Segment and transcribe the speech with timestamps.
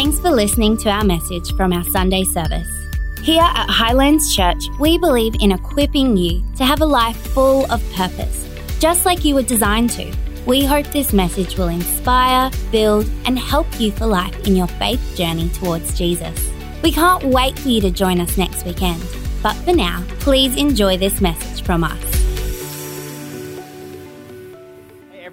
[0.00, 2.68] Thanks for listening to our message from our Sunday service.
[3.24, 7.82] Here at Highlands Church, we believe in equipping you to have a life full of
[7.94, 8.46] purpose,
[8.78, 10.14] just like you were designed to.
[10.46, 15.16] We hope this message will inspire, build, and help you for life in your faith
[15.16, 16.48] journey towards Jesus.
[16.84, 19.02] We can't wait for you to join us next weekend.
[19.42, 22.17] But for now, please enjoy this message from us.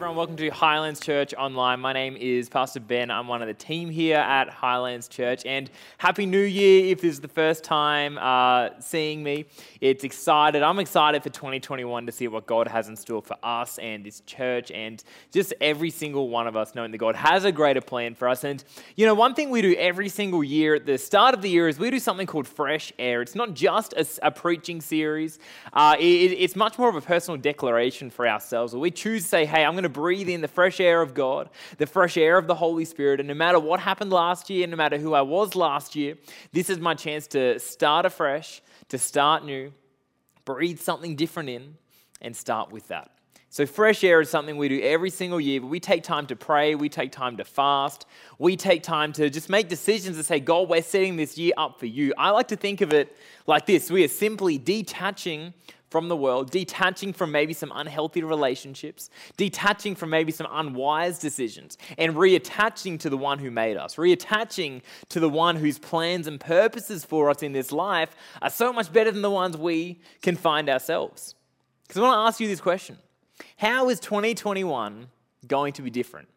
[0.05, 1.79] Everyone, welcome to Highlands Church Online.
[1.79, 3.09] My name is Pastor Ben.
[3.09, 5.43] I'm one of the team here at Highlands Church.
[5.47, 9.45] And Happy New Year if this is the first time uh, seeing me.
[9.81, 10.61] It's excited.
[10.61, 14.19] I'm excited for 2021 to see what God has in store for us and this
[14.27, 18.13] church and just every single one of us knowing that God has a greater plan
[18.13, 18.43] for us.
[18.43, 18.63] And
[18.95, 21.67] you know, one thing we do every single year at the start of the year
[21.67, 23.23] is we do something called Fresh Air.
[23.23, 25.39] It's not just a, a preaching series,
[25.73, 29.45] uh, it, it's much more of a personal declaration for ourselves we choose to say,
[29.45, 32.47] hey, I'm going to breathe in the fresh air of God, the fresh air of
[32.47, 33.21] the Holy Spirit.
[33.21, 36.17] And no matter what happened last year, no matter who I was last year,
[36.51, 39.71] this is my chance to start afresh, to start new,
[40.43, 41.77] breathe something different in,
[42.21, 43.09] and start with that.
[43.49, 46.35] So, fresh air is something we do every single year, but we take time to
[46.35, 48.05] pray, we take time to fast,
[48.37, 51.79] we take time to just make decisions and say, God, we're setting this year up
[51.79, 52.13] for you.
[52.17, 53.15] I like to think of it
[53.47, 55.53] like this we are simply detaching
[55.95, 61.77] from the world, detaching from maybe some unhealthy relationships, detaching from maybe some unwise decisions,
[61.97, 66.37] and reattaching to the one who made us, reattaching to the one whose plans and
[66.37, 70.35] purposes for us in this life are so much better than the ones we can
[70.35, 71.33] find ourselves.
[71.87, 72.97] Because I want to ask you this question
[73.55, 75.07] How is 2021
[75.47, 76.27] going to be different?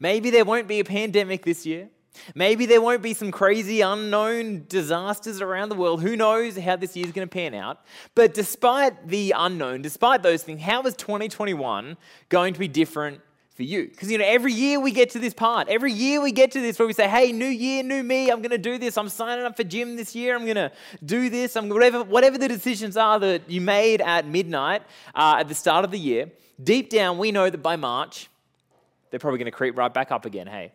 [0.00, 1.88] Maybe there won't be a pandemic this year.
[2.34, 6.02] Maybe there won't be some crazy unknown disasters around the world.
[6.02, 7.80] Who knows how this year's going to pan out?
[8.14, 11.96] But despite the unknown, despite those things, how is 2021
[12.28, 13.20] going to be different
[13.54, 13.88] for you?
[13.88, 15.68] Because, you know, every year we get to this part.
[15.68, 18.40] Every year we get to this where we say, hey, new year, new me, I'm
[18.40, 18.96] going to do this.
[18.96, 20.34] I'm signing up for gym this year.
[20.34, 20.72] I'm going to
[21.04, 21.56] do this.
[21.56, 24.82] I'm whatever, whatever the decisions are that you made at midnight
[25.14, 26.30] uh, at the start of the year,
[26.62, 28.28] deep down we know that by March,
[29.10, 30.72] they're probably going to creep right back up again, hey?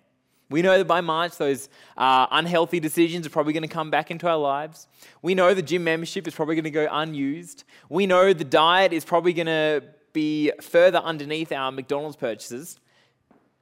[0.49, 4.11] We know that by March, those uh, unhealthy decisions are probably going to come back
[4.11, 4.87] into our lives.
[5.21, 7.63] We know the gym membership is probably going to go unused.
[7.89, 12.79] We know the diet is probably going to be further underneath our McDonald's purchases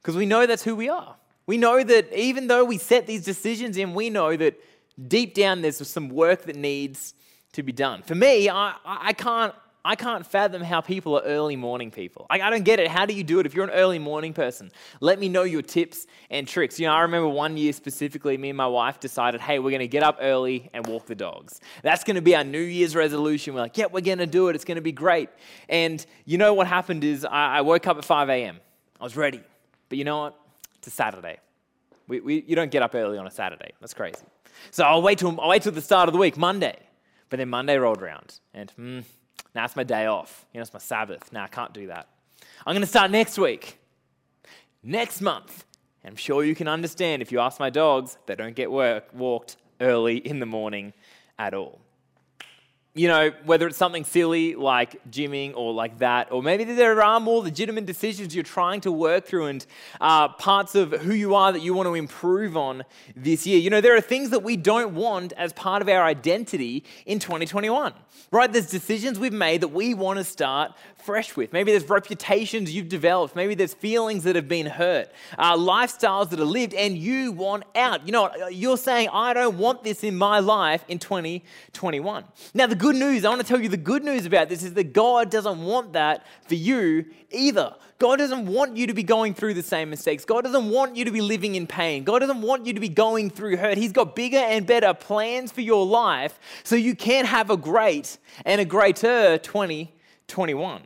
[0.00, 1.16] because we know that's who we are.
[1.46, 4.60] We know that even though we set these decisions in, we know that
[5.08, 7.14] deep down there's some work that needs
[7.52, 8.02] to be done.
[8.02, 9.54] For me, I, I can't
[9.84, 12.26] I can't fathom how people are early morning people.
[12.30, 12.86] I, I don't get it.
[12.88, 14.70] How do you do it if you're an early morning person?
[15.00, 16.78] Let me know your tips and tricks.
[16.78, 19.80] You know, I remember one year specifically, me and my wife decided, hey, we're going
[19.80, 21.60] to get up early and walk the dogs.
[21.82, 23.54] That's going to be our New Year's resolution.
[23.54, 24.54] We're like, yeah, we're going to do it.
[24.54, 25.30] It's going to be great.
[25.68, 28.60] And you know what happened is I, I woke up at 5 a.m.
[29.00, 29.42] I was ready.
[29.88, 30.38] But you know what?
[30.76, 31.38] It's a Saturday.
[32.06, 33.72] We, we, you don't get up early on a Saturday.
[33.80, 34.24] That's crazy.
[34.70, 36.76] So I'll wait till, I'll wait till the start of the week, Monday.
[37.30, 39.00] But then Monday rolled around and, hmm,
[39.54, 40.46] now it's my day off.
[40.52, 41.32] You know, it's my Sabbath.
[41.32, 42.08] Now I can't do that.
[42.66, 43.78] I'm going to start next week,
[44.82, 45.64] next month.
[46.02, 49.08] And I'm sure you can understand if you ask my dogs, they don't get work,
[49.12, 50.92] walked early in the morning
[51.38, 51.81] at all
[52.94, 57.20] you know, whether it's something silly like gymming or like that, or maybe there are
[57.20, 59.64] more legitimate decisions you're trying to work through and
[59.98, 62.84] uh, parts of who you are that you want to improve on
[63.16, 63.58] this year.
[63.58, 67.18] You know, there are things that we don't want as part of our identity in
[67.18, 67.94] 2021,
[68.30, 68.52] right?
[68.52, 70.72] There's decisions we've made that we want to start
[71.02, 71.52] fresh with.
[71.52, 73.34] Maybe there's reputations you've developed.
[73.34, 77.64] Maybe there's feelings that have been hurt, uh, lifestyles that are lived, and you want
[77.74, 78.06] out.
[78.06, 78.30] You know?
[78.50, 82.24] You're saying, I don't want this in my life in 2021.
[82.54, 84.74] Now, the good news, I want to tell you the good news about this is
[84.74, 87.76] that God doesn't want that for you either.
[88.00, 90.24] God doesn't want you to be going through the same mistakes.
[90.24, 92.02] God doesn't want you to be living in pain.
[92.02, 93.78] God doesn't want you to be going through hurt.
[93.78, 98.18] He's got bigger and better plans for your life so you can have a great
[98.44, 100.82] and a greater 2021.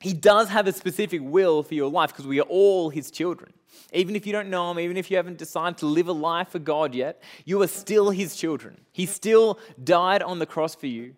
[0.00, 3.52] He does have a specific will for your life because we are all His children.
[3.92, 6.50] Even if you don't know Him, even if you haven't decided to live a life
[6.50, 8.80] for God yet, you are still His children.
[8.92, 11.14] He still died on the cross for you.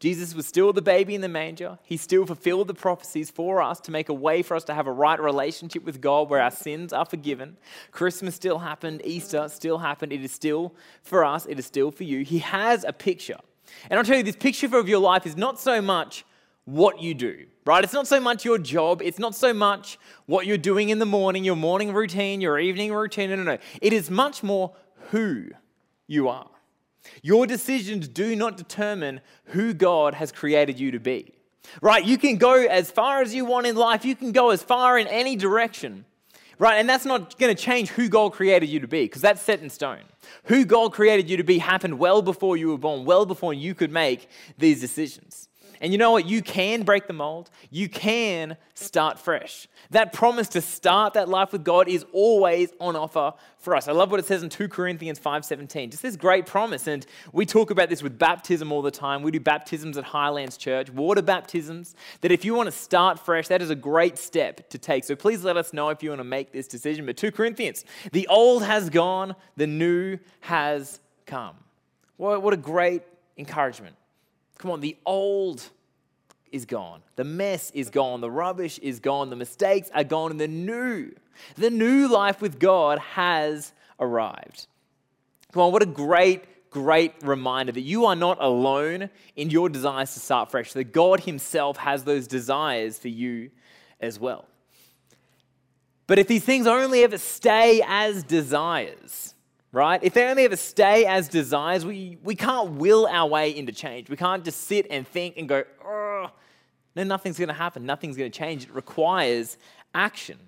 [0.00, 1.78] Jesus was still the baby in the manger.
[1.82, 4.86] He still fulfilled the prophecies for us to make a way for us to have
[4.86, 7.56] a right relationship with God where our sins are forgiven.
[7.90, 10.12] Christmas still happened, Easter still happened.
[10.12, 12.22] It is still for us, it is still for you.
[12.22, 13.38] He has a picture.
[13.88, 16.24] And I'll tell you, this picture of your life is not so much
[16.64, 17.84] what you do, right?
[17.84, 19.02] It's not so much your job.
[19.02, 22.92] It's not so much what you're doing in the morning, your morning routine, your evening
[22.92, 23.30] routine.
[23.30, 23.58] No, no, no.
[23.82, 24.72] It is much more
[25.10, 25.50] who
[26.06, 26.48] you are.
[27.22, 31.34] Your decisions do not determine who God has created you to be,
[31.82, 32.02] right?
[32.04, 34.98] You can go as far as you want in life, you can go as far
[34.98, 36.06] in any direction.
[36.56, 36.76] Right?
[36.76, 39.60] And that's not going to change who God created you to be because that's set
[39.60, 40.04] in stone.
[40.44, 43.74] Who God created you to be happened well before you were born, well before you
[43.74, 45.48] could make these decisions.
[45.84, 46.24] And you know what?
[46.24, 47.50] You can break the mold.
[47.70, 49.68] You can start fresh.
[49.90, 53.86] That promise to start that life with God is always on offer for us.
[53.86, 55.90] I love what it says in 2 Corinthians 5:17.
[55.90, 57.04] Just this great promise and
[57.34, 59.20] we talk about this with baptism all the time.
[59.20, 63.48] We do baptisms at Highlands Church, water baptisms, that if you want to start fresh,
[63.48, 65.04] that is a great step to take.
[65.04, 67.04] So please let us know if you want to make this decision.
[67.04, 71.56] But 2 Corinthians, the old has gone, the new has come.
[72.16, 73.02] What a great
[73.36, 73.96] encouragement.
[74.58, 75.62] Come on, the old
[76.52, 77.02] is gone.
[77.16, 78.20] The mess is gone.
[78.20, 79.28] The rubbish is gone.
[79.28, 80.30] The mistakes are gone.
[80.30, 81.12] And the new,
[81.56, 84.68] the new life with God has arrived.
[85.52, 90.14] Come on, what a great, great reminder that you are not alone in your desires
[90.14, 93.50] to start fresh, that God Himself has those desires for you
[94.00, 94.46] as well.
[96.06, 99.33] But if these things only ever stay as desires,
[99.74, 99.98] right?
[100.04, 104.08] If they only ever stay as desires, we, we can't will our way into change.
[104.08, 106.30] We can't just sit and think and go, oh,
[106.94, 107.84] no, nothing's going to happen.
[107.84, 108.62] Nothing's going to change.
[108.62, 109.58] It requires
[109.92, 110.38] action,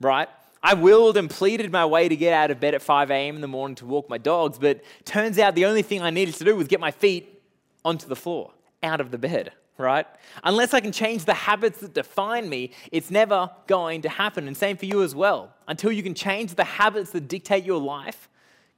[0.00, 0.28] right?
[0.64, 3.36] I willed and pleaded my way to get out of bed at 5 a.m.
[3.36, 6.34] in the morning to walk my dogs, but turns out the only thing I needed
[6.34, 7.40] to do was get my feet
[7.84, 8.52] onto the floor,
[8.82, 10.06] out of the bed, right?
[10.42, 14.48] Unless I can change the habits that define me, it's never going to happen.
[14.48, 15.54] And same for you as well.
[15.68, 18.28] Until you can change the habits that dictate your life,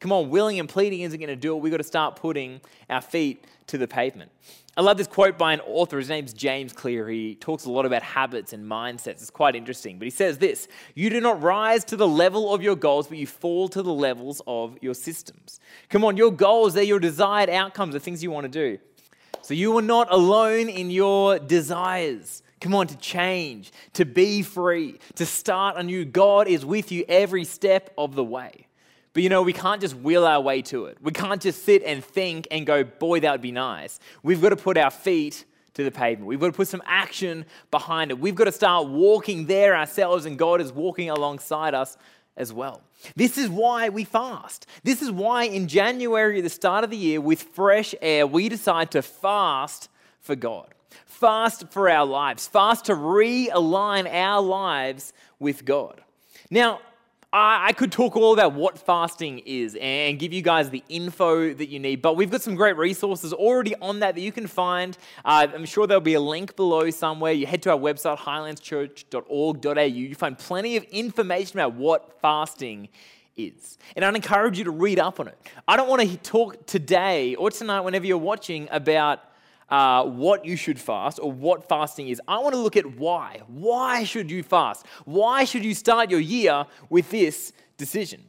[0.05, 1.61] Come on, willing and pleading isn't going to do it.
[1.61, 2.61] We've got to start putting
[2.91, 4.31] our feet to the pavement.
[4.77, 5.97] I love this quote by an author.
[5.97, 7.09] His name's James Clear.
[7.09, 9.23] He talks a lot about habits and mindsets.
[9.23, 9.99] It's quite interesting.
[9.99, 13.17] But he says this You do not rise to the level of your goals, but
[13.17, 15.59] you fall to the levels of your systems.
[15.89, 18.79] Come on, your goals, they're your desired outcomes, the things you want to do.
[19.41, 22.43] So you are not alone in your desires.
[22.61, 26.05] Come on, to change, to be free, to start anew.
[26.05, 28.67] God is with you every step of the way.
[29.15, 30.99] But you know, we can't just will our way to it.
[31.01, 34.01] We can't just sit and think and go, boy, that would be nice.
[34.23, 35.45] We've got to put our feet
[35.75, 36.27] to the pavement.
[36.27, 38.19] We've got to put some action behind it.
[38.19, 41.97] We've got to start walking there ourselves, and God is walking alongside us
[42.37, 42.83] as well.
[43.15, 44.67] This is why we fast.
[44.83, 48.91] This is why in January, the start of the year, with fresh air, we decide
[48.93, 49.89] to fast
[50.21, 50.75] for God.
[51.07, 52.49] Fast for our lives.
[52.49, 56.03] Fast to realign our lives with God.
[56.51, 56.81] Now,
[57.37, 61.69] I could talk all about what fasting is and give you guys the info that
[61.69, 64.97] you need, but we've got some great resources already on that that you can find.
[65.25, 67.33] Uh, I'm sure there'll be a link below somewhere.
[67.33, 69.83] You head to our website, highlandschurch.org.au.
[69.83, 72.89] You find plenty of information about what fasting
[73.37, 73.79] is.
[73.97, 75.37] And I'd encourage you to read up on it.
[75.67, 79.19] I don't want to talk today or tonight, whenever you're watching, about
[79.69, 82.21] uh, what you should fast or what fasting is.
[82.29, 83.43] I want to look at why.
[83.47, 84.87] Why should you fast?
[85.05, 88.23] Why should you start your year with this decision?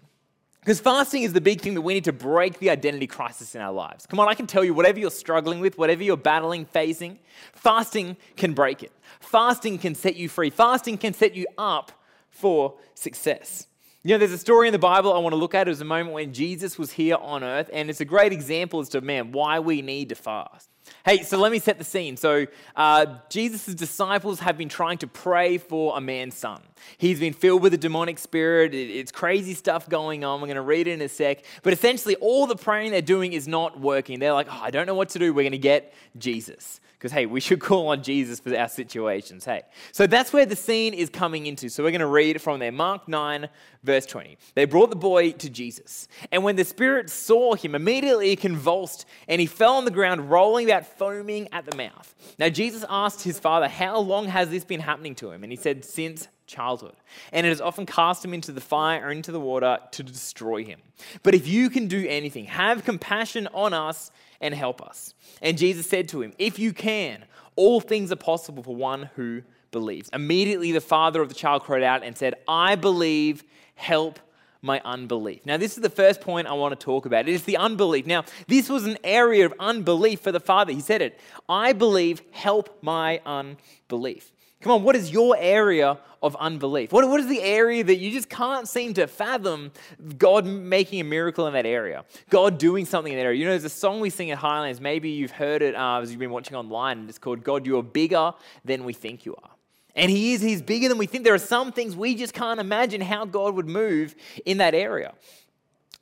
[0.66, 3.62] Because fasting is the big thing that we need to break the identity crisis in
[3.62, 4.08] our lives.
[4.08, 7.20] Come on, I can tell you, whatever you're struggling with, whatever you're battling, facing,
[7.54, 8.92] fasting can break it.
[9.20, 10.50] Fasting can set you free.
[10.50, 11.92] Fasting can set you up
[12.32, 13.68] for success.
[14.02, 15.68] You know, there's a story in the Bible I want to look at.
[15.68, 18.80] It was a moment when Jesus was here on earth, and it's a great example
[18.80, 20.72] as to, man, why we need to fast.
[21.06, 22.18] Hey, so let me set the scene.
[22.18, 26.63] So, uh, Jesus' disciples have been trying to pray for a man's son.
[26.98, 28.74] He's been filled with a demonic spirit.
[28.74, 30.42] It's crazy stuff going on.
[30.42, 31.44] We're going to read it in a sec.
[31.62, 34.18] But essentially, all the praying they're doing is not working.
[34.18, 35.32] They're like, oh, I don't know what to do.
[35.32, 36.80] We're going to get Jesus.
[36.98, 39.46] Because, hey, we should call on Jesus for our situations.
[39.46, 39.62] Hey.
[39.91, 41.70] So that's where the scene is coming into.
[41.70, 42.72] So we're going to read from there.
[42.72, 43.48] Mark 9,
[43.84, 44.38] verse 20.
[44.56, 46.08] They brought the boy to Jesus.
[46.32, 50.32] And when the spirit saw him, immediately he convulsed and he fell on the ground,
[50.32, 52.16] rolling about, foaming at the mouth.
[52.40, 55.44] Now, Jesus asked his father, How long has this been happening to him?
[55.44, 56.96] And he said, Since childhood.
[57.32, 60.64] And it has often cast him into the fire or into the water to destroy
[60.64, 60.80] him.
[61.24, 64.12] But if you can do anything, have compassion on us
[64.42, 65.14] and help us.
[65.42, 67.25] And Jesus said to him, If you can,
[67.56, 70.10] all things are possible for one who believes.
[70.14, 73.44] Immediately the father of the child cried out and said, I believe,
[73.75, 74.20] help
[74.65, 75.45] my unbelief.
[75.45, 77.29] Now, this is the first point I want to talk about.
[77.29, 78.05] It is the unbelief.
[78.05, 80.74] Now, this was an area of unbelief for the father.
[80.74, 84.31] He said it I believe, help my unbelief.
[84.62, 86.91] Come on, what is your area of unbelief?
[86.91, 89.72] What, what is the area that you just can't seem to fathom
[90.17, 92.03] God making a miracle in that area?
[92.31, 93.38] God doing something in that area.
[93.38, 94.81] You know, there's a song we sing at Highlands.
[94.81, 97.07] Maybe you've heard it uh, as you've been watching online.
[97.07, 99.55] It's called God, You Are Bigger Than We Think You Are.
[99.96, 101.24] And He is, He's bigger than we think.
[101.24, 105.14] There are some things we just can't imagine how God would move in that area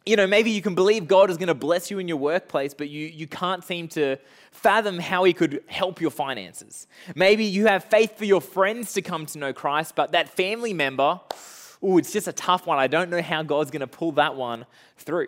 [0.06, 2.74] you know, maybe you can believe God is going to bless you in your workplace,
[2.74, 4.18] but you, you can't seem to
[4.52, 6.88] fathom how He could help your finances.
[7.16, 10.74] Maybe you have faith for your friends to come to know Christ, but that family
[10.74, 11.22] member,
[11.82, 12.80] oh, it's just a tough one.
[12.80, 14.66] I don't know how God's going to pull that one
[14.98, 15.28] through.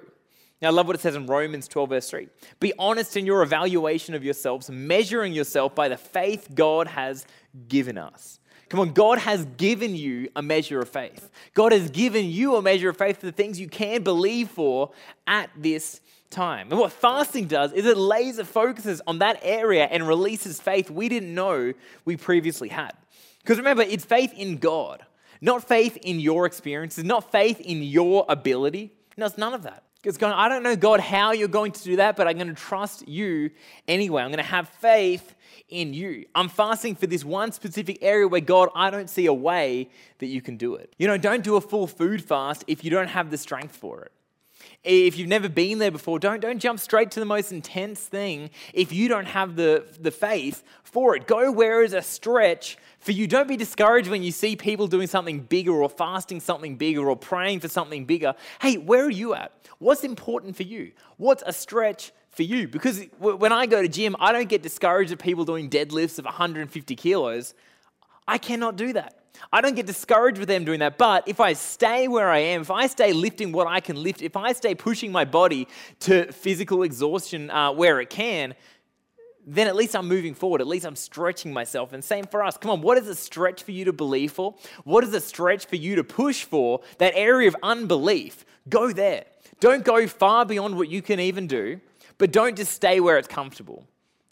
[0.61, 2.27] Now, I love what it says in Romans 12, verse 3.
[2.59, 7.25] Be honest in your evaluation of yourselves, measuring yourself by the faith God has
[7.67, 8.39] given us.
[8.69, 11.29] Come on, God has given you a measure of faith.
[11.53, 14.91] God has given you a measure of faith for the things you can believe for
[15.27, 16.67] at this time.
[16.71, 21.09] And what fasting does is it laser focuses on that area and releases faith we
[21.09, 21.73] didn't know
[22.05, 22.93] we previously had.
[23.41, 25.05] Because remember, it's faith in God,
[25.39, 28.91] not faith in your experiences, not faith in your ability.
[29.17, 29.84] No, it's none of that.
[30.05, 32.47] It's going, I don't know, God, how you're going to do that, but I'm going
[32.47, 33.51] to trust you
[33.87, 34.21] anyway.
[34.21, 35.35] I'm going to have faith
[35.69, 36.25] in you.
[36.35, 40.27] I'm fasting for this one specific area where, God, I don't see a way that
[40.27, 40.93] you can do it.
[40.97, 44.03] You know, don't do a full food fast if you don't have the strength for
[44.03, 44.11] it.
[44.85, 48.51] If you've never been there before, don't, don't jump straight to the most intense thing
[48.73, 51.27] if you don't have the, the faith for it.
[51.27, 53.27] Go where is a stretch for you.
[53.27, 57.17] Don't be discouraged when you see people doing something bigger or fasting something bigger or
[57.17, 58.35] praying for something bigger.
[58.61, 59.51] Hey, where are you at?
[59.79, 60.91] What's important for you?
[61.17, 62.67] What's a stretch for you.
[62.67, 66.25] Because when I go to gym, I don't get discouraged at people doing deadlifts of
[66.25, 67.53] 150 kilos.
[68.27, 69.21] I cannot do that.
[69.51, 70.97] I don't get discouraged with them doing that.
[70.97, 74.21] But if I stay where I am, if I stay lifting what I can lift,
[74.21, 75.67] if I stay pushing my body
[76.01, 78.55] to physical exhaustion uh, where it can,
[79.45, 80.61] then at least I'm moving forward.
[80.61, 81.93] At least I'm stretching myself.
[81.93, 82.57] And same for us.
[82.57, 84.55] Come on, what is a stretch for you to believe for?
[84.83, 86.81] What is a stretch for you to push for?
[86.97, 89.25] That area of unbelief, go there.
[89.59, 91.79] Don't go far beyond what you can even do.
[92.17, 93.85] But don't just stay where it's comfortable.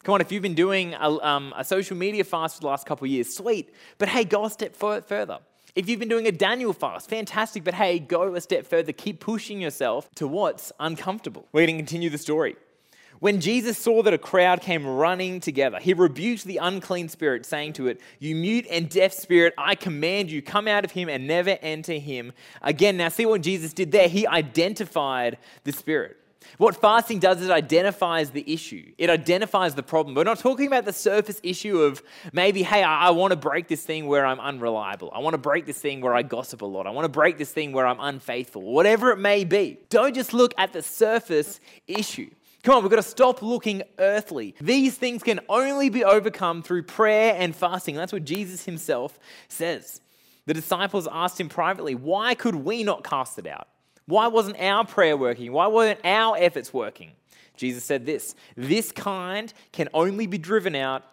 [0.03, 2.85] Come on, if you've been doing a, um, a social media fast for the last
[2.85, 3.73] couple of years, sweet.
[3.97, 5.39] But hey, go a step further.
[5.75, 7.63] If you've been doing a Daniel fast, fantastic.
[7.63, 8.91] But hey, go a step further.
[8.91, 11.47] Keep pushing yourself to what's uncomfortable.
[11.53, 12.57] We're going to continue the story.
[13.19, 17.71] When Jesus saw that a crowd came running together, he rebuked the unclean spirit, saying
[17.73, 21.25] to it, You mute and deaf spirit, I command you, come out of him and
[21.25, 22.97] never enter him again.
[22.97, 24.09] Now, see what Jesus did there?
[24.09, 26.17] He identified the spirit.
[26.57, 28.91] What fasting does is it identifies the issue.
[28.97, 30.15] It identifies the problem.
[30.15, 33.67] We're not talking about the surface issue of maybe, hey, I, I want to break
[33.67, 35.11] this thing where I'm unreliable.
[35.13, 36.85] I want to break this thing where I gossip a lot.
[36.85, 38.61] I want to break this thing where I'm unfaithful.
[38.61, 39.79] Whatever it may be.
[39.89, 42.29] Don't just look at the surface issue.
[42.63, 44.55] Come on, we've got to stop looking earthly.
[44.61, 47.95] These things can only be overcome through prayer and fasting.
[47.95, 49.19] That's what Jesus himself
[49.49, 49.99] says.
[50.45, 53.67] The disciples asked him privately, Why could we not cast it out?
[54.05, 55.51] Why wasn't our prayer working?
[55.51, 57.11] Why weren't our efforts working?
[57.55, 61.03] Jesus said this this kind can only be driven out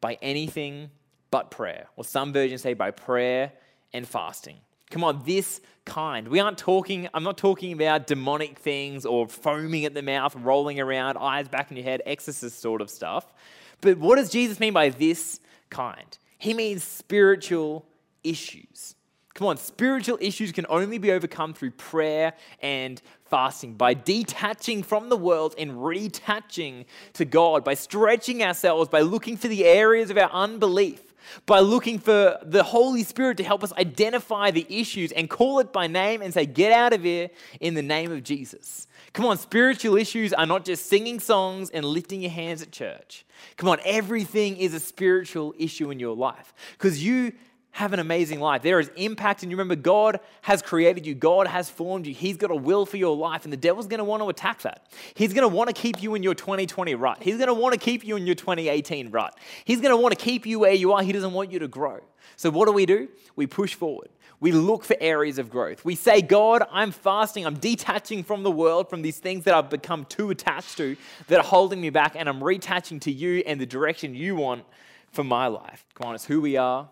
[0.00, 0.90] by anything
[1.30, 1.86] but prayer.
[1.96, 3.52] Or some versions say by prayer
[3.92, 4.56] and fasting.
[4.90, 6.28] Come on, this kind.
[6.28, 10.78] We aren't talking, I'm not talking about demonic things or foaming at the mouth, rolling
[10.80, 13.32] around, eyes back in your head, exorcist sort of stuff.
[13.80, 16.18] But what does Jesus mean by this kind?
[16.38, 17.86] He means spiritual
[18.22, 18.95] issues.
[19.36, 25.10] Come on, spiritual issues can only be overcome through prayer and fasting, by detaching from
[25.10, 30.16] the world and retaching to God, by stretching ourselves, by looking for the areas of
[30.16, 31.12] our unbelief,
[31.44, 35.70] by looking for the Holy Spirit to help us identify the issues and call it
[35.70, 37.28] by name and say, Get out of here
[37.60, 38.86] in the name of Jesus.
[39.12, 43.26] Come on, spiritual issues are not just singing songs and lifting your hands at church.
[43.58, 47.32] Come on, everything is a spiritual issue in your life because you
[47.76, 48.62] have an amazing life.
[48.62, 52.14] There is impact, and you remember, God has created you, God has formed you.
[52.14, 54.62] He's got a will for your life, and the devil's going to want to attack
[54.62, 54.90] that.
[55.12, 57.18] He's going to want to keep you in your 2020 rut.
[57.22, 59.38] He's going to want to keep you in your 2018 rut.
[59.66, 61.02] He's going to want to keep you where you are.
[61.02, 62.00] He doesn't want you to grow.
[62.36, 63.08] So, what do we do?
[63.36, 64.08] We push forward.
[64.40, 65.84] We look for areas of growth.
[65.84, 67.44] We say, God, I'm fasting.
[67.44, 70.96] I'm detaching from the world, from these things that I've become too attached to
[71.28, 74.64] that are holding me back, and I'm retaching to you and the direction you want
[75.12, 75.84] for my life.
[75.94, 76.88] Come on, it's who we are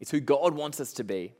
[0.00, 1.32] it's who God wants us to be.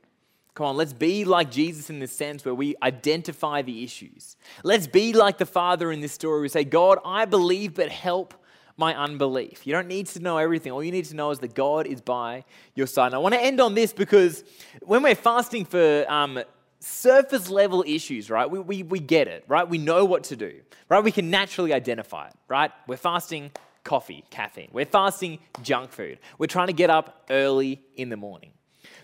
[0.55, 4.35] Come on, let's be like Jesus in this sense where we identify the issues.
[4.63, 6.41] Let's be like the Father in this story.
[6.41, 8.33] We say, God, I believe, but help
[8.75, 9.67] my unbelief.
[9.67, 10.71] You don't need to know everything.
[10.71, 13.07] All you need to know is that God is by your side.
[13.07, 14.43] And I want to end on this because
[14.81, 16.39] when we're fasting for um,
[16.79, 19.67] surface level issues, right, we, we, we get it, right?
[19.67, 21.03] We know what to do, right?
[21.03, 22.71] We can naturally identify it, right?
[22.87, 23.51] We're fasting
[23.83, 24.69] coffee, caffeine.
[24.71, 26.19] We're fasting junk food.
[26.37, 28.51] We're trying to get up early in the morning.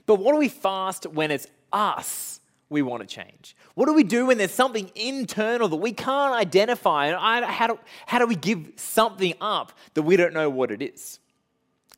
[0.05, 2.39] But what do we fast when it's us
[2.69, 3.55] we want to change?
[3.75, 7.07] What do we do when there's something internal that we can't identify?
[7.07, 10.81] And how do, how do we give something up that we don't know what it
[10.81, 11.19] is?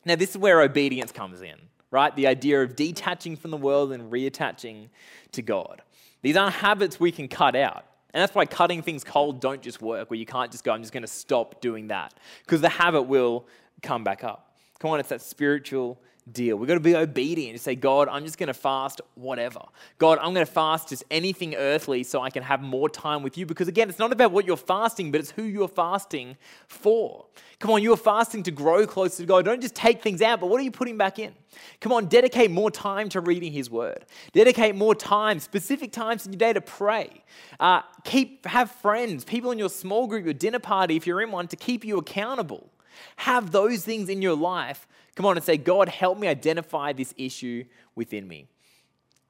[0.06, 1.56] Now, this is where obedience comes in,
[1.92, 2.16] right?
[2.16, 4.90] The idea of detaching from the world and reattaching
[5.34, 5.82] to God.
[6.22, 7.86] These aren't habits we can cut out.
[8.18, 10.82] And that's why cutting things cold don't just work, where you can't just go, I'm
[10.82, 12.16] just going to stop doing that.
[12.44, 13.46] Because the habit will
[13.84, 14.58] come back up.
[14.80, 16.58] Come on, it's that spiritual deal.
[16.58, 19.62] We've got to be obedient and say, God, I'm just going to fast whatever.
[19.98, 23.38] God, I'm going to fast just anything earthly so I can have more time with
[23.38, 23.46] you.
[23.46, 27.26] Because again, it's not about what you're fasting, but it's who you're fasting for.
[27.60, 29.46] Come on, you're fasting to grow closer to God.
[29.46, 31.34] Don't just take things out, but what are you putting back in?
[31.82, 34.06] Come on, dedicate more time to reading His Word.
[34.34, 37.24] Dedicate more time, specific times in your day to pray.
[37.60, 41.32] Uh, keep have friends, people in your small group, your dinner party, if you're in
[41.32, 42.70] one, to keep you accountable.
[43.18, 47.12] Have those things in your life Come on and say, God, help me identify this
[47.18, 47.64] issue
[47.96, 48.48] within me.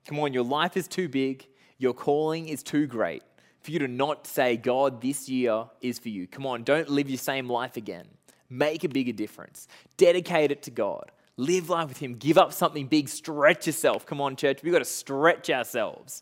[0.06, 3.24] Come on, your life is too big, your calling is too great
[3.62, 6.28] for you to not say, God, this year is for you.
[6.28, 8.06] Come on, don't live your same life again.
[8.50, 9.70] Make a bigger difference.
[9.96, 11.10] Dedicate it to God.
[11.38, 12.16] Live life with Him.
[12.16, 13.08] Give up something big.
[13.08, 14.06] Stretch yourself.
[14.06, 14.64] Come on, church.
[14.64, 16.22] We've got to stretch ourselves.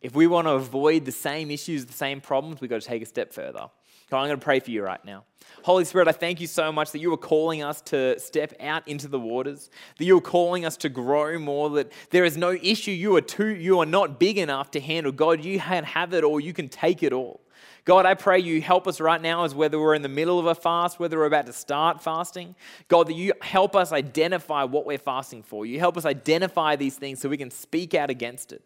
[0.00, 3.02] If we want to avoid the same issues, the same problems, we've got to take
[3.02, 3.68] a step further.
[4.16, 5.24] I'm going to pray for you right now.
[5.62, 8.86] Holy Spirit, I thank you so much that you are calling us to step out
[8.88, 12.52] into the waters, that you are calling us to grow more, that there is no
[12.52, 15.12] issue you are too, you are not big enough to handle.
[15.12, 17.40] God, you can have it all, you can take it all.
[17.90, 20.46] God, I pray you help us right now as whether we're in the middle of
[20.46, 22.54] a fast, whether we're about to start fasting.
[22.86, 25.66] God, that you help us identify what we're fasting for.
[25.66, 28.62] You help us identify these things so we can speak out against it.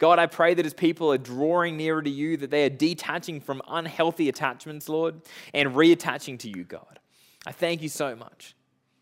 [0.00, 3.40] God, I pray that as people are drawing nearer to you, that they are detaching
[3.40, 5.20] from unhealthy attachments, Lord,
[5.54, 6.98] and reattaching to you, God.
[7.46, 8.56] I thank you so much.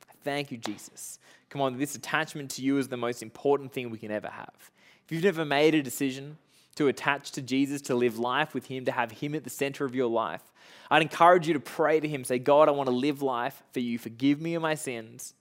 [0.07, 1.19] I thank you, Jesus.
[1.49, 4.71] Come on, this attachment to you is the most important thing we can ever have.
[5.07, 6.37] If you've never made a decision
[6.76, 9.85] to attach to Jesus, to live life with Him, to have Him at the center
[9.85, 10.43] of your life,
[10.91, 12.25] I'd encourage you to pray to Him.
[12.25, 13.99] Say, God, I want to live life for you.
[13.99, 15.35] Forgive me of my sins.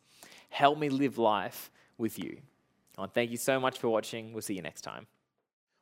[0.50, 2.38] Help me live life with you.
[2.98, 4.34] I want to thank you so much for watching.
[4.34, 5.08] We'll see you next time.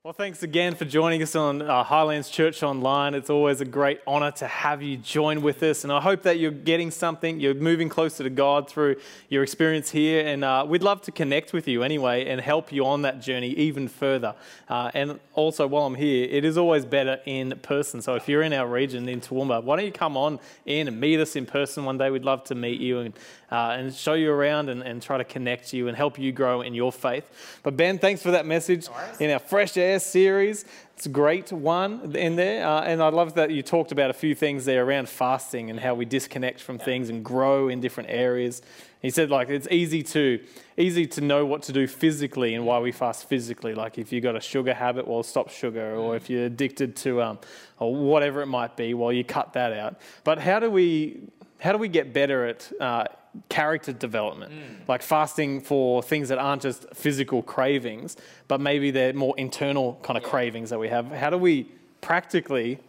[0.01, 3.13] Well, thanks again for joining us on uh, Highlands Church Online.
[3.13, 5.83] It's always a great honor to have you join with us.
[5.83, 8.95] And I hope that you're getting something, you're moving closer to God through
[9.27, 10.25] your experience here.
[10.25, 13.49] And uh, we'd love to connect with you anyway and help you on that journey
[13.49, 14.35] even further.
[14.69, 18.01] Uh, and also, while I'm here, it is always better in person.
[18.01, 20.97] So if you're in our region in Toowoomba, why don't you come on in and
[20.97, 22.09] meet us in person one day?
[22.09, 23.13] We'd love to meet you and,
[23.51, 26.61] uh, and show you around and, and try to connect you and help you grow
[26.61, 27.59] in your faith.
[27.63, 28.87] But Ben, thanks for that message
[29.19, 30.65] in our fresh air series.
[30.95, 32.67] It's a great one in there.
[32.67, 35.79] Uh, and I love that you talked about a few things there around fasting and
[35.79, 38.61] how we disconnect from things and grow in different areas.
[39.01, 40.43] He said, like, it's easy to,
[40.75, 43.73] easy to know what to do physically and why we fast physically.
[43.73, 45.95] Like, if you've got a sugar habit, well, stop sugar.
[45.95, 47.39] Or if you're addicted to, um,
[47.79, 50.01] or whatever it might be, well, you cut that out.
[50.25, 51.21] But how do we,
[51.59, 53.05] how do we get better at uh,
[53.47, 54.87] character development, mm.
[54.87, 60.17] like fasting for things that aren't just physical cravings, but maybe they're more internal kind
[60.17, 60.29] of yeah.
[60.29, 61.11] cravings that we have.
[61.11, 61.67] How do we
[62.01, 62.79] practically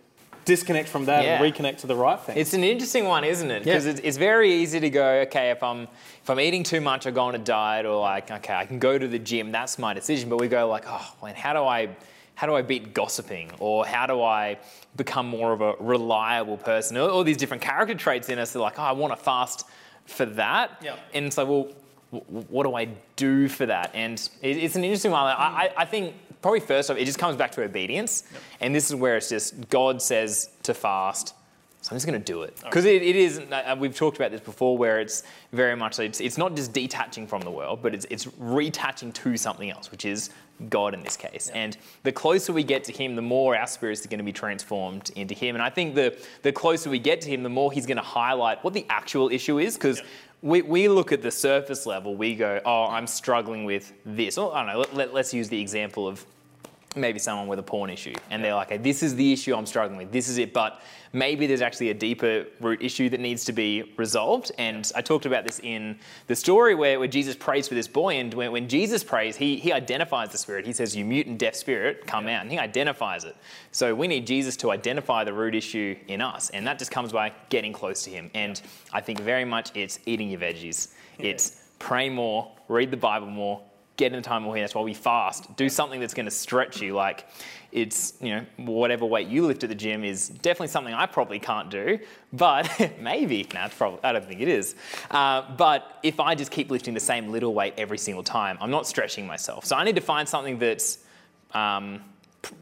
[0.44, 1.42] disconnect from that yeah.
[1.42, 2.38] and reconnect to the right thing?
[2.38, 3.64] It's an interesting one, isn't it?
[3.64, 3.92] Because yeah.
[3.92, 7.11] it's, it's, very easy to go, okay, if I'm if I'm eating too much, I
[7.11, 9.53] go on a diet, or like, okay, I can go to the gym.
[9.53, 10.29] That's my decision.
[10.31, 11.90] But we go like, oh, man, how do I
[12.35, 13.50] how do I beat gossiping?
[13.59, 14.59] Or how do I
[14.96, 16.96] become more of a reliable person?
[16.96, 19.66] All, all these different character traits in us are like, oh, I want to fast
[20.10, 20.78] for that.
[20.82, 20.98] Yep.
[21.14, 21.68] And it's like, well,
[22.10, 23.92] what do I do for that?
[23.94, 25.26] And it's an interesting one.
[25.26, 28.24] I, I think probably first off, it just comes back to obedience.
[28.32, 28.42] Yep.
[28.60, 31.34] And this is where it's just God says to fast,
[31.82, 32.60] so I'm just going to do it.
[32.62, 36.20] Because it, it is, uh, we've talked about this before, where it's very much, it's,
[36.20, 40.04] it's not just detaching from the world, but it's, it's retaching to something else, which
[40.04, 40.30] is
[40.68, 41.50] God in this case.
[41.52, 41.62] Yeah.
[41.62, 44.32] And the closer we get to Him, the more our spirits are going to be
[44.32, 45.56] transformed into Him.
[45.56, 48.02] And I think the, the closer we get to Him, the more He's going to
[48.02, 49.74] highlight what the actual issue is.
[49.74, 50.06] Because yeah.
[50.42, 54.36] we, we look at the surface level, we go, oh, I'm struggling with this.
[54.36, 56.24] Or I don't know, let, let, let's use the example of
[56.96, 59.66] maybe someone with a porn issue and they're like, hey, this is the issue I'm
[59.66, 63.44] struggling with, this is it, but maybe there's actually a deeper root issue that needs
[63.44, 64.50] to be resolved.
[64.59, 68.14] And I talked about this in the story where, where Jesus prays for this boy,
[68.14, 70.66] and when, when Jesus prays, he, he identifies the spirit.
[70.66, 73.37] He says, You mute and deaf spirit, come out, and he identifies it.
[73.70, 77.12] So we need Jesus to identify the root issue in us, and that just comes
[77.12, 78.31] by getting close to him.
[78.35, 78.61] And
[78.92, 83.62] I think very much it's eating your veggies, it's pray more, read the Bible more,
[84.00, 84.60] get in time here.
[84.60, 85.54] That's why we fast.
[85.56, 86.94] Do something that's going to stretch you.
[86.94, 87.28] Like
[87.70, 91.38] it's, you know, whatever weight you lift at the gym is definitely something I probably
[91.38, 91.98] can't do,
[92.32, 92.66] but
[92.98, 93.46] maybe.
[93.52, 94.74] No, it's probably, I don't think it is.
[95.10, 98.70] Uh, but if I just keep lifting the same little weight every single time, I'm
[98.70, 99.66] not stretching myself.
[99.66, 101.00] So I need to find something that's
[101.52, 102.00] um,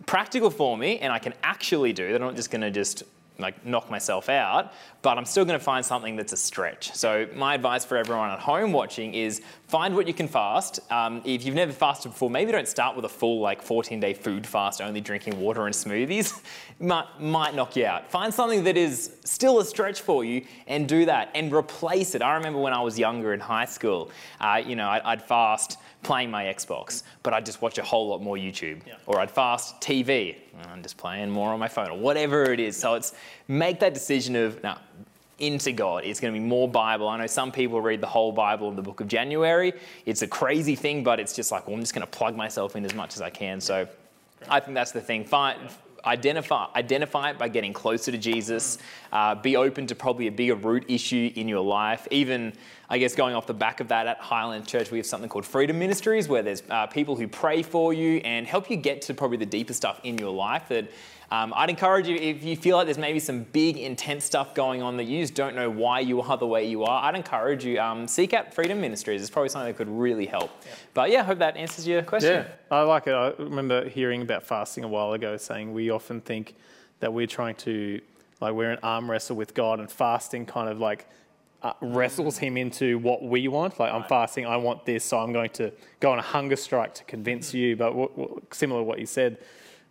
[0.06, 3.04] practical for me and I can actually do that I'm not just going to just
[3.38, 6.92] like knock myself out, but I'm still going to find something that's a stretch.
[6.94, 10.80] So my advice for everyone at home watching is find what you can fast.
[10.90, 14.12] Um, if you've never fasted before, maybe don't start with a full like 14 day
[14.12, 16.42] food fast, only drinking water and smoothies.
[16.80, 18.10] might, might knock you out.
[18.10, 22.22] Find something that is still a stretch for you and do that and replace it.
[22.22, 25.78] I remember when I was younger in high school, uh, you know, I'd, I'd fast
[26.02, 28.80] playing my Xbox, but I'd just watch a whole lot more YouTube.
[28.86, 28.94] Yeah.
[29.06, 32.60] Or I'd fast TV, mm, I'm just playing more on my phone, or whatever it
[32.60, 32.76] is.
[32.76, 33.14] So it's
[33.48, 34.78] make that decision of, now,
[35.38, 36.04] into God.
[36.04, 37.08] It's going to be more Bible.
[37.08, 39.72] I know some people read the whole Bible in the book of January.
[40.04, 42.76] It's a crazy thing, but it's just like, well, I'm just going to plug myself
[42.76, 43.60] in as much as I can.
[43.60, 43.86] So
[44.48, 45.24] I think that's the thing.
[45.24, 45.58] Find,
[46.04, 48.78] identify, identify it by getting closer to Jesus.
[49.12, 52.06] Uh, be open to probably a bigger root issue in your life.
[52.10, 52.52] Even,
[52.88, 55.46] I guess, going off the back of that at Highland Church, we have something called
[55.46, 59.14] Freedom Ministries, where there's uh, people who pray for you and help you get to
[59.14, 60.90] probably the deeper stuff in your life that
[61.30, 64.82] um, I'd encourage you, if you feel like there's maybe some big, intense stuff going
[64.82, 67.64] on that you just don't know why you are the way you are, I'd encourage
[67.64, 69.20] you, um, seek out Freedom Ministries.
[69.20, 70.50] It's probably something that could really help.
[70.64, 70.72] Yeah.
[70.94, 72.46] But yeah, I hope that answers your question.
[72.46, 73.12] Yeah, I like it.
[73.12, 76.54] I remember hearing about fasting a while ago, saying we often think
[77.00, 78.00] that we're trying to,
[78.40, 81.06] like, we're an arm wrestle with God, and fasting kind of like
[81.62, 83.78] uh, wrestles him into what we want.
[83.78, 86.94] Like, I'm fasting, I want this, so I'm going to go on a hunger strike
[86.94, 87.76] to convince you.
[87.76, 89.38] But what, what, similar to what you said,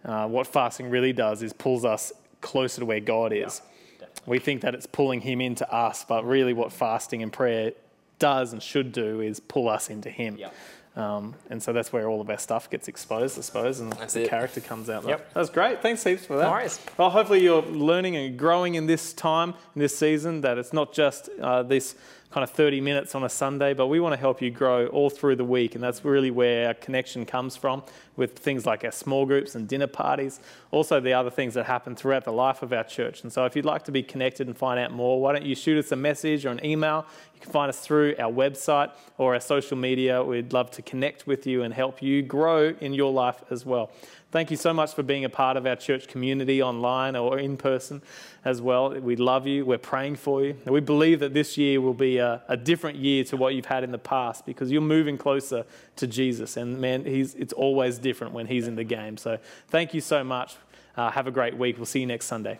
[0.06, 3.62] uh, what fasting really does is pulls us closer to where God is.
[4.00, 7.74] Yeah, we think that it's pulling Him into us, but really, what fasting and prayer
[8.20, 10.38] does and should do is pull us into Him.
[10.38, 10.50] Yeah.
[10.96, 14.16] Um, and so that's where all of our stuff gets exposed, I suppose, and that's
[14.16, 14.30] the it.
[14.32, 15.06] character comes out.
[15.08, 15.32] Yep.
[15.36, 15.80] That's great.
[15.84, 16.46] Thanks heaps for that.
[16.46, 16.80] No worries.
[16.98, 20.94] Well, hopefully you're learning and growing in this time, in this season, that it's not
[20.94, 21.94] just uh, this
[22.30, 25.10] kind of 30 minutes on a Sunday, but we want to help you grow all
[25.10, 25.76] through the week.
[25.76, 27.84] And that's really where our connection comes from
[28.18, 31.96] with things like our small groups and dinner parties, also the other things that happen
[31.96, 33.24] throughout the life of our church.
[33.24, 35.56] And so if you'd like to be connected and find out more, why don't you
[35.56, 37.06] shoot us a message or an email?
[37.34, 40.22] You can find us through our website or our social media.
[40.22, 43.92] We'd love to connect with you and help you grow in your life as well.
[44.30, 47.56] Thank you so much for being a part of our church community online or in
[47.56, 48.02] person
[48.44, 48.90] as well.
[48.90, 49.66] We love you.
[49.66, 50.58] We're praying for you.
[50.66, 53.68] And we believe that this year will be a, a, different year to what you've
[53.68, 56.58] had in the past because you're moving closer to Jesus.
[56.58, 59.16] And man, it's always different when he's in the game.
[59.16, 59.38] So
[59.70, 60.56] thank you so much.
[60.98, 61.78] Uh, have a great week.
[61.78, 62.60] We'll see you next Sunday.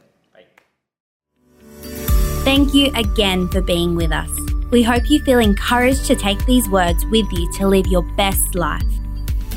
[2.48, 4.30] Thank you again for being with us.
[4.72, 8.56] We hope you feel encouraged to take these words with you to live your best
[8.56, 8.86] life.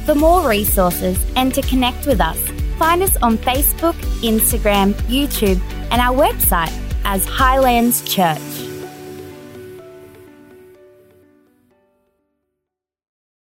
[0.06, 2.38] For more resources and to connect with us,
[2.78, 5.60] find us on Facebook, Instagram, YouTube,
[5.90, 6.72] and our website
[7.04, 8.69] as Highlands Church.